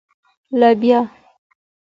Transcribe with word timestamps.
🫘 0.51 0.59
لبیا 0.59 0.99